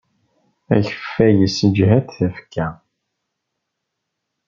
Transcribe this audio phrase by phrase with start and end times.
[0.75, 2.67] Akeffay yessejhad tafekka.